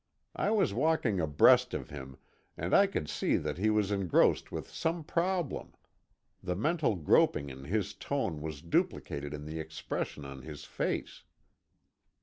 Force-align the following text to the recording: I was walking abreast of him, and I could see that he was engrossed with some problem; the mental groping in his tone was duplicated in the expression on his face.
I 0.35 0.49
was 0.49 0.73
walking 0.73 1.19
abreast 1.19 1.75
of 1.75 1.91
him, 1.91 2.17
and 2.57 2.73
I 2.73 2.87
could 2.87 3.07
see 3.07 3.37
that 3.37 3.59
he 3.59 3.69
was 3.69 3.91
engrossed 3.91 4.51
with 4.51 4.67
some 4.67 5.03
problem; 5.03 5.75
the 6.41 6.55
mental 6.55 6.95
groping 6.95 7.51
in 7.51 7.65
his 7.65 7.93
tone 7.93 8.41
was 8.41 8.63
duplicated 8.63 9.31
in 9.31 9.45
the 9.45 9.59
expression 9.59 10.25
on 10.25 10.41
his 10.41 10.63
face. 10.63 11.21